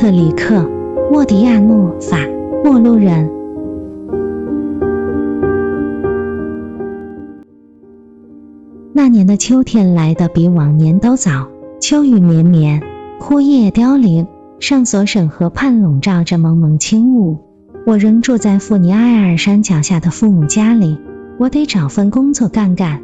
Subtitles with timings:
[0.00, 0.66] 特里克，
[1.12, 2.16] 莫迪亚诺，法，
[2.64, 3.30] 陌路人。
[8.94, 11.48] 那年的秋天来得比往年都早，
[11.82, 12.82] 秋雨绵绵，
[13.18, 14.26] 枯叶凋零，
[14.58, 17.36] 上索省河畔笼罩着蒙蒙轻雾。
[17.84, 20.98] 我仍住在富尼埃尔山脚下的父母家里，
[21.38, 23.02] 我得找份工作干干。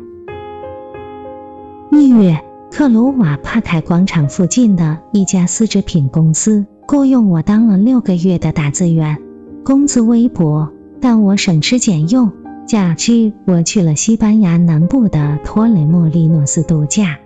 [1.92, 2.40] 一月，
[2.72, 9.18] 克鲁瓦帕凯广场附近的一家丝织品公司雇用我当了六个月的打字员，
[9.64, 12.30] 工资微薄，但我省吃俭用。
[12.64, 17.18] 假期，我去了西班牙南部的托雷莫利诺斯度假。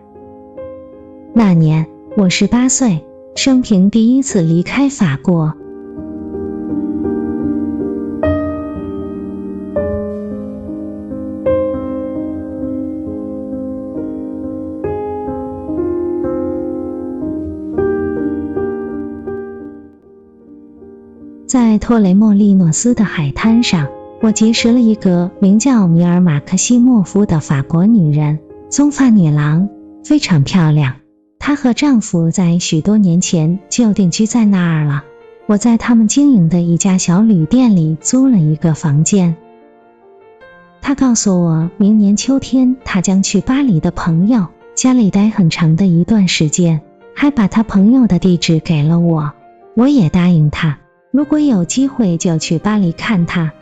[1.34, 3.04] 那年我十八岁，
[3.36, 5.54] 生平第一次离开法国。
[21.50, 23.88] 在托雷莫利诺斯的海滩上。
[24.22, 29.68] 我结识了一个名叫米尔马克西莫夫的法国女人，棕发女郎，
[30.04, 30.94] 非常漂亮。
[31.40, 35.02] 她和丈夫在许多年前就定居在那儿了。
[35.46, 39.34] 我在他们经营的一家小旅店里租了一个房间。
[40.80, 46.80] 她告诉我，明年秋天她将去巴黎的朋友家里待很长的一段时间，
[47.12, 49.32] 还把她朋友的地址给了我。
[49.74, 50.78] 我也答应她，
[51.12, 53.52] 如果有机会就去巴黎看她。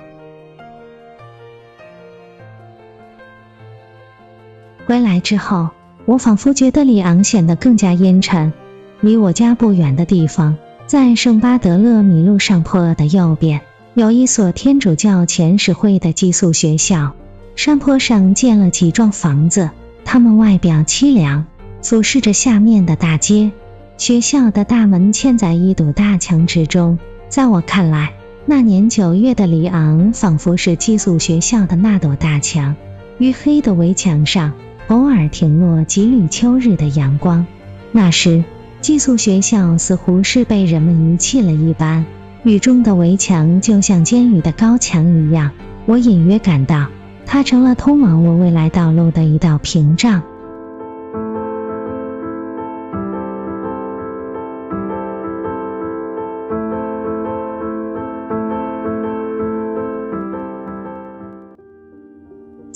[4.87, 5.71] 回来之后，
[6.05, 8.53] 我仿佛觉得里昂显得更加阴沉。
[9.01, 13.63] 离我家不远的地方，在圣巴德勒米路上坡的右边，
[13.95, 17.13] 有一所天主教前使会的寄宿学校。
[17.57, 19.71] 山坡上建了几幢房子，
[20.05, 21.47] 它们外表凄凉，
[21.83, 23.53] 俯视着下面的大街。
[23.97, 26.98] 学校的大门嵌在一堵大墙之中。
[27.28, 28.14] 在我看来，
[28.46, 32.74] 那年九月的里昂仿佛是寄宿学校的那堵大墙，
[33.18, 34.52] 于黑的围墙上。
[34.89, 37.44] 偶尔停落几缕秋日的阳光，
[37.92, 38.42] 那时
[38.80, 42.06] 寄宿学校似乎是被人们遗弃了一般。
[42.42, 45.50] 雨中的围墙就像监狱的高墙一样，
[45.84, 46.86] 我隐约感到
[47.27, 50.22] 它成了通往我未来道路的一道屏障。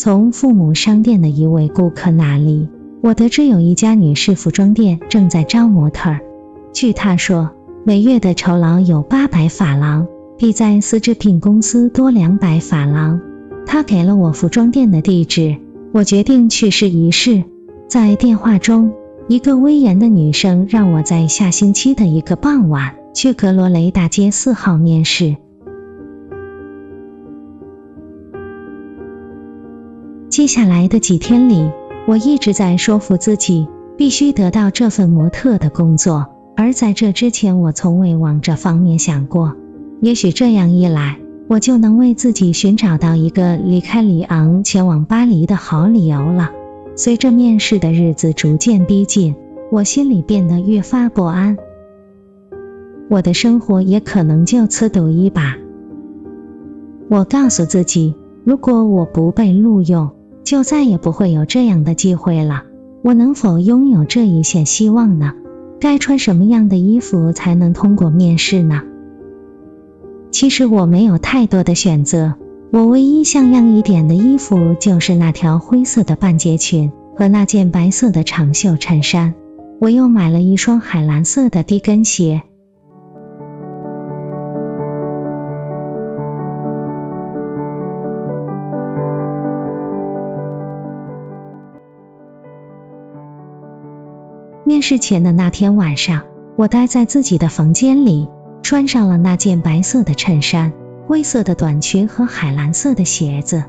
[0.04, 2.68] 从父母商店的一位顾客那里，
[3.02, 6.16] 我得知有一家女士服装店正在招模特。
[6.72, 7.50] 据他说，
[7.84, 13.20] 每月的酬劳有八百法郎，比在丝织品公司多两百法郎。
[13.64, 15.54] 他给了我服装店的地址，
[15.92, 17.44] 我决定去试一试。
[17.86, 18.90] 在电话中，
[19.28, 25.36] 一个威严的女生让我在下星期的一个傍晚去格罗雷大街四号面试。
[30.32, 31.70] 接下来的几天里，
[32.06, 36.26] 我一直在说服自己必须得到这份模特的工作，
[36.56, 39.54] 而在这之前，我从未往这方面想过。
[40.00, 46.50] 也许这样一来，我就能为自己寻找到一个离开里昂前往巴黎的好理由了。
[46.96, 49.34] 随着面试的日子逐渐逼近，
[49.70, 51.58] 我心里变得越发不安，
[53.10, 55.58] 我的生活也可能就此赌一把。
[57.10, 58.14] 我告诉自己，
[58.44, 60.10] 如果我不被录用，
[60.44, 62.64] 就再也不会有这样的机会了。
[63.02, 65.32] 我能否拥有这一线希望呢？
[65.80, 68.82] 该穿什么样的衣服才能通过面试呢？
[70.30, 72.34] 其实我没有太多的选择，
[72.70, 79.34] 我唯一像样一点的衣服就是那条灰色的半截裙和那件白色的长袖衬衫。
[79.80, 82.42] 我又买了一双海蓝色的低跟鞋。
[94.82, 96.22] 事前的那天晚上，
[96.56, 98.28] 我待在自己的房间里，
[98.62, 100.72] 穿上了那件白色的衬衫、
[101.06, 103.64] 灰色的短裙和海蓝色的鞋子。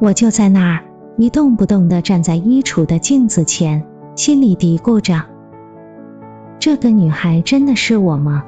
[0.00, 0.84] 我就在那儿
[1.18, 3.84] 一动不动地站在衣橱的镜子前，
[4.14, 5.24] 心里嘀咕着：
[6.58, 8.44] 这个女孩真的是我吗？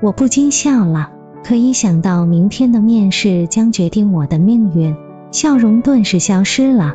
[0.00, 1.10] 我不禁笑了，
[1.42, 4.94] 可一想到明天的面试将决定我的命运，
[5.32, 6.94] 笑容顿时消失了。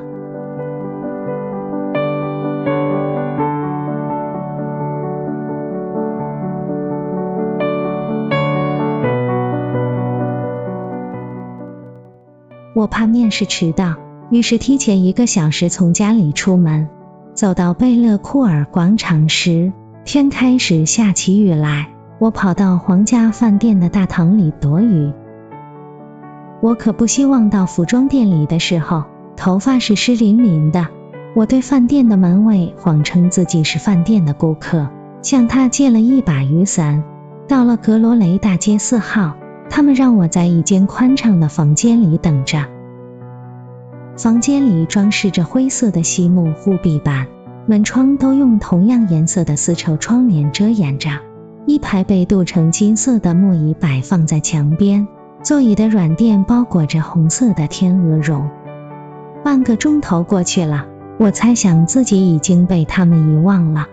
[12.89, 13.95] 怕面试迟到，
[14.29, 16.89] 于是提前一个小时从家里出门。
[17.33, 19.71] 走到贝勒库尔广场时，
[20.03, 21.87] 天开始下起雨来，
[22.19, 25.13] 我跑到皇家饭店的大堂里躲雨。
[26.61, 29.05] 我可不希望到服装店里的时候，
[29.37, 30.87] 头发是湿淋淋的。
[31.35, 34.89] 我对饭店的门卫谎称自己是饭店的顾客，
[35.21, 37.01] 向他借了一把雨伞。
[37.47, 39.35] 到了格罗雷大街四号，
[39.69, 42.65] 他们让我在一间宽敞的房间里等着。
[44.19, 47.25] 房间里装饰着灰色的细木护壁板，
[47.65, 51.09] 门窗都用同样颜色的丝绸窗帘遮掩着。
[51.65, 55.07] 一排被镀成金色的木椅摆放在墙边，
[55.41, 58.49] 座椅的软垫包裹着红色的天鹅绒。
[59.41, 60.85] 半个钟头过去了，
[61.17, 63.87] 我猜想自己已经被他们遗忘了。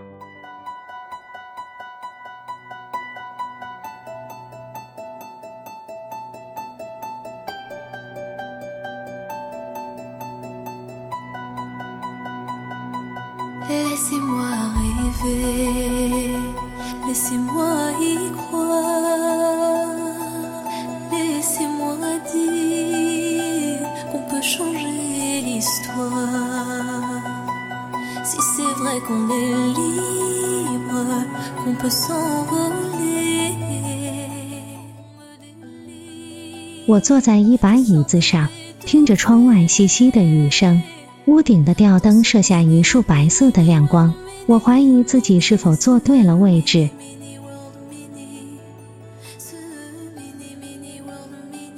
[36.87, 38.47] 我坐在一把椅子上，
[38.85, 40.81] 听着窗外淅淅的雨声。
[41.27, 44.13] 屋顶的吊灯射下一束白色的亮光，
[44.45, 46.89] 我怀疑自己是否坐对了位置。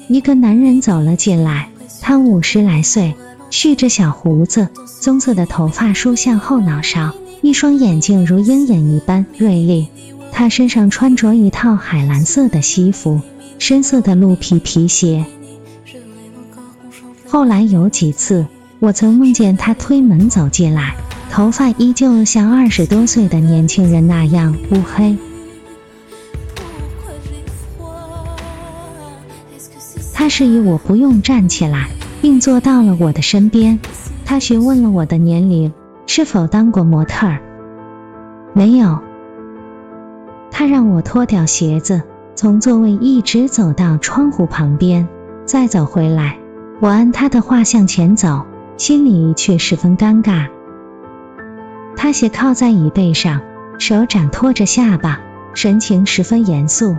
[0.08, 1.70] 一个男人走了进来，
[2.00, 3.16] 他五十来岁，
[3.50, 4.68] 蓄着小胡子，
[5.02, 9.88] 棕色的头发梳向后脑勺，一双眼睛如鹰眼一般锐利。
[10.32, 13.20] 他身上穿着一套海蓝色的西服，
[13.58, 15.26] 深色的鹿皮皮鞋。
[17.28, 18.46] 后来有几次。
[18.80, 20.96] 我曾梦见他推门走进来，
[21.30, 25.18] 头发依旧像二十多岁的年轻人那样乌黑。
[30.14, 31.90] 他示意我不用站起来，
[32.22, 33.78] 并坐到了我的身边。
[34.26, 35.74] 他询问了我的年龄，
[36.08, 37.42] 是否当过模特儿。
[38.54, 39.00] 没有。
[40.52, 42.02] 他让我脱掉鞋子，
[42.34, 45.06] 从座位一直走到窗户旁边，
[45.46, 46.38] 再走回来。
[46.80, 48.46] 我按他的话向前走。
[48.80, 50.48] 心里却十分尴尬。
[51.98, 53.42] 他斜靠在椅背上，
[53.78, 55.20] 手掌托着下巴，
[55.54, 56.96] 神情十分严肃。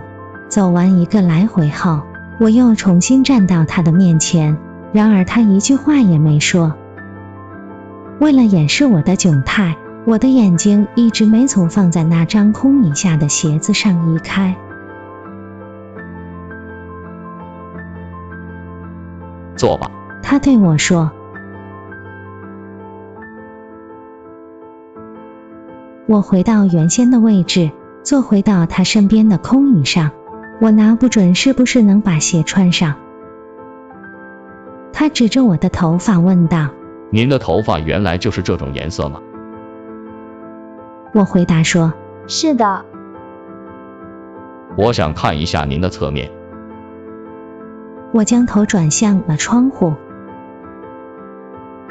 [0.47, 2.03] 走完一个来回后，
[2.39, 4.59] 我又重新站到他的面前，
[4.93, 6.75] 然而他一句话也没说。
[8.19, 9.75] 为了掩饰我的窘态，
[10.05, 14.55] 我的眼睛一直没从放在那张空椅下的鞋子上移开。
[19.55, 19.89] 坐吧，
[20.21, 21.11] 他对我说。
[26.11, 27.71] 我回到原先的位置，
[28.03, 30.11] 坐回到他身边的空椅上。
[30.59, 32.95] 我拿不准是不是能把鞋穿上。
[34.91, 36.67] 他指着我的头发问道
[37.11, 39.21] ：“您的头发原来就是这种颜色吗？”
[41.15, 41.93] 我回答说
[42.27, 42.83] ：“是的。”
[44.77, 46.29] 我想看一下您的侧面。
[48.11, 49.93] 我将头转向了窗户。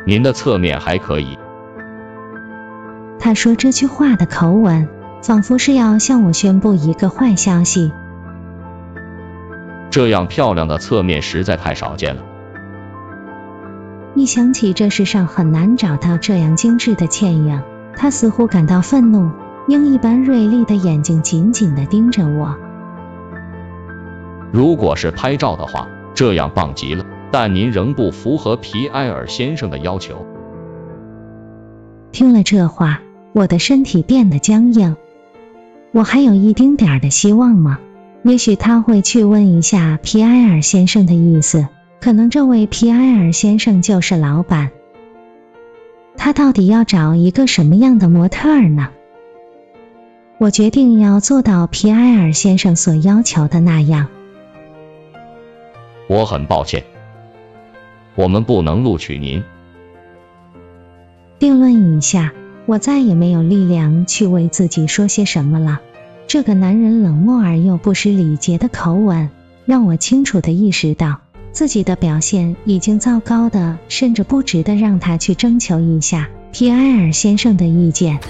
[0.07, 1.39] 您的侧面还可以。
[3.21, 4.89] 他说这句话的口吻，
[5.23, 7.93] 仿佛是要向我宣布一个坏消息。
[9.91, 12.23] 这样漂亮的侧面实在太少见了。
[14.15, 17.63] 一想起这世上很难找到这样精致的倩影，
[17.95, 19.31] 他似乎感到愤怒，
[19.69, 22.57] 鹰一般锐利的眼睛紧紧地盯着我。
[24.51, 30.27] 如果是拍照的话，这样棒极了，但您仍不符合皮埃尔先生的要求。
[32.11, 32.99] 听了这话。
[33.33, 34.97] 我的身体变得僵硬，
[35.93, 37.79] 我还有一丁点儿的希望吗？
[38.23, 41.69] 也许他会去问一下皮埃尔先生的意思，
[42.01, 44.71] 可能这位皮埃尔先生就是老板。
[46.17, 48.89] 他到底要找一个什么样的模特呢？
[50.39, 54.09] 我决定要做到皮埃尔先生所要求的那样。
[56.09, 56.83] 我很抱歉，
[58.17, 59.43] 我们不能录取您。
[61.39, 62.33] 定论一下。
[62.67, 65.81] 我再也没有力量去为自己说些什么了。
[66.27, 69.31] 这个男人冷漠而又不失礼节的口吻，
[69.65, 71.21] 让我清楚地意识到
[71.53, 78.21] 自己的表现已经糟糕的，甚至不值得让他去征求一下皮埃尔先生的意见。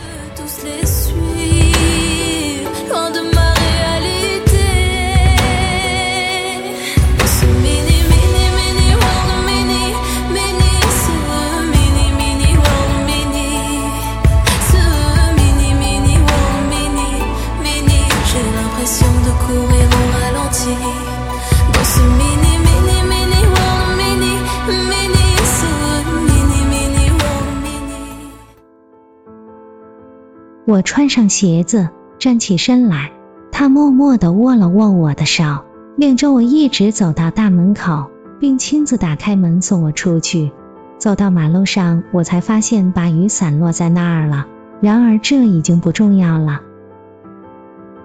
[30.66, 31.88] 我穿上鞋子，
[32.21, 33.11] 站起身来。
[33.50, 35.64] 他默默地握了握我的手，
[35.97, 40.52] 领着我一直走到大门口，并亲自打开门送我出去。
[40.97, 44.47] 走到马路上，我才发现把雨伞落在那儿了。
[44.80, 46.61] 然而这已经不重要了。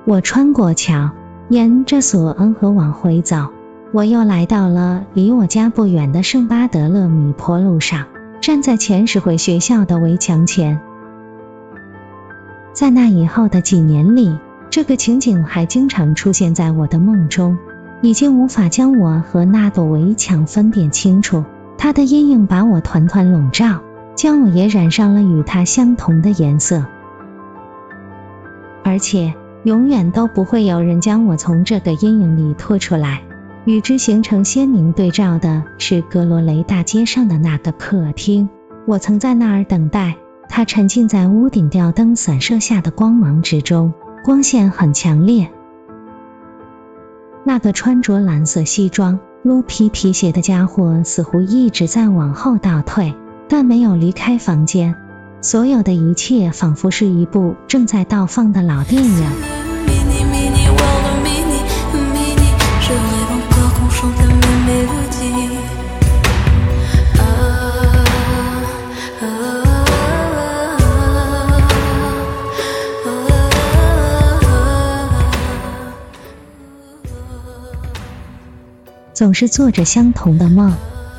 [0.06, 1.12] 我穿过桥。
[1.50, 3.50] 沿着索恩河往回走，
[3.92, 8.06] 我又来到了离我家不远的圣巴德勒米坡路上，
[8.42, 10.80] 站在前使会学校的围墙前。
[12.74, 14.38] 在那以后的几年里，
[14.70, 17.58] 这个情景还经常出现在我的梦中，
[18.02, 21.44] 已经无法将我和那堵围墙分辨清楚，
[21.78, 23.82] 它的阴影把我团团笼罩。
[24.16, 26.86] 将我也染上了与它相同的颜色，
[28.82, 29.34] 而且
[29.65, 33.22] 永远都不会有人将我从这个阴影里拖出来。
[33.65, 38.48] 与之形成鲜明对照的是格罗雷大街上的那个客厅，
[38.86, 40.15] 我曾在那儿等待。
[40.48, 43.91] 它沉浸在屋顶吊灯散射下的光芒之中，
[44.24, 45.50] 光线很强烈。
[47.43, 53.15] 那个穿着蓝色西装、鹿皮皮鞋的家伙似乎一直在往后倒退。
[53.48, 54.95] 但没有离开房间，
[55.42, 59.25] 所有的一切仿佛是一部正在倒放的老电影。
[79.13, 80.74] 总是做着相同的梦，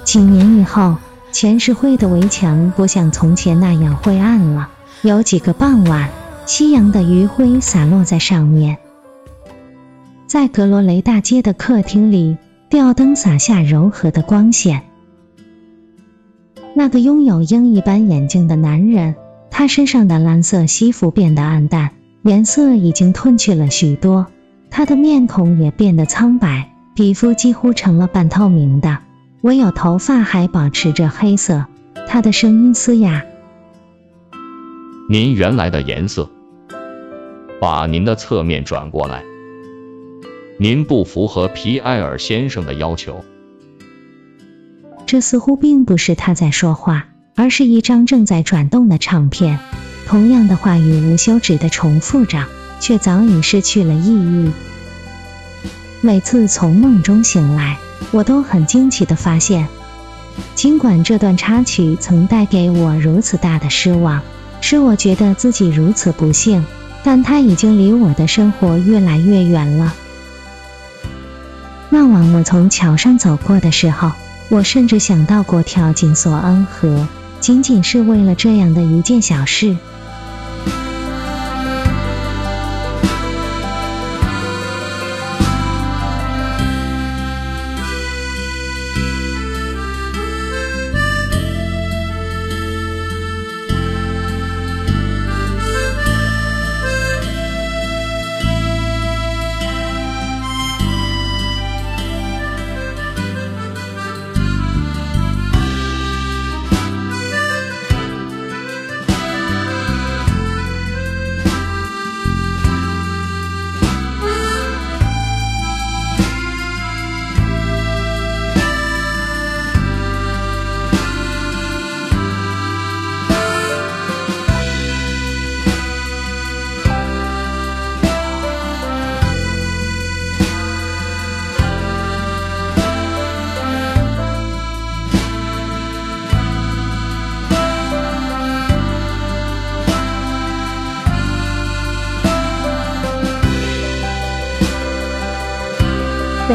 [0.05, 0.97] 几年以后。
[1.39, 4.71] 前世会的围墙不像从前那样灰暗了。
[5.03, 6.09] 有几个傍晚，
[6.47, 8.79] 夕阳的余晖洒落在上面，
[10.27, 12.39] 在格罗雷大街的客厅里，
[12.71, 14.85] 吊灯洒下柔和的光线。
[16.73, 19.15] 那个拥有鹰一般眼睛的男人，
[19.51, 21.91] 他身上的蓝色西服变得暗淡，
[22.23, 24.27] 颜色已经褪去了许多，
[24.71, 29.01] 他的面孔也变得苍白，皮肤几乎成了半透明的。
[29.43, 31.67] 唯有头发还保持着黑色。
[32.09, 33.25] 他的声音嘶哑
[35.11, 36.31] ：“您原来的颜色，
[37.61, 39.25] 把您的侧面转过来。
[40.59, 43.25] 您不符合皮埃尔先生的要求。”
[45.05, 49.59] 这似乎并不是他在说话，而是一张正在转动的唱片。
[50.07, 52.47] 同样的话语无休止的重复着，
[52.79, 54.53] 却早已失去了意义。
[56.01, 57.79] 每次从梦中醒来。
[58.11, 59.69] 我都很惊奇的发现，
[60.55, 64.23] 尽管这段插曲曾带给我如此大的失望，
[64.61, 66.65] 使我觉得自己如此不幸，
[67.03, 69.95] 但它已经离我的生活越来越远了。
[71.89, 74.13] 那晚我从桥上走过的时候，
[74.49, 77.07] 我甚至想到过跳进索恩河，
[77.41, 79.77] 仅仅是为了这样的一件小事。